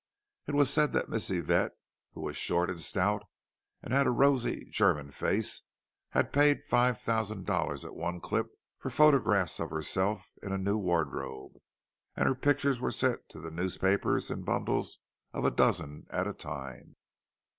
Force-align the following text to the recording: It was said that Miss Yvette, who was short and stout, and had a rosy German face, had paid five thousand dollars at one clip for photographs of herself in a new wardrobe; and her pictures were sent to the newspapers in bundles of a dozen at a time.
It 0.47 0.55
was 0.55 0.71
said 0.71 0.93
that 0.93 1.09
Miss 1.09 1.29
Yvette, 1.29 1.73
who 2.13 2.21
was 2.21 2.35
short 2.35 2.71
and 2.71 2.81
stout, 2.81 3.21
and 3.83 3.93
had 3.93 4.07
a 4.07 4.09
rosy 4.09 4.65
German 4.65 5.11
face, 5.11 5.61
had 6.09 6.33
paid 6.33 6.63
five 6.63 6.99
thousand 6.99 7.45
dollars 7.45 7.85
at 7.85 7.93
one 7.95 8.19
clip 8.19 8.47
for 8.79 8.89
photographs 8.89 9.59
of 9.59 9.69
herself 9.69 10.31
in 10.41 10.51
a 10.51 10.57
new 10.57 10.79
wardrobe; 10.79 11.51
and 12.15 12.27
her 12.27 12.33
pictures 12.33 12.79
were 12.79 12.89
sent 12.89 13.29
to 13.29 13.39
the 13.39 13.51
newspapers 13.51 14.31
in 14.31 14.41
bundles 14.41 14.97
of 15.33 15.45
a 15.45 15.51
dozen 15.51 16.07
at 16.09 16.25
a 16.25 16.33
time. 16.33 16.95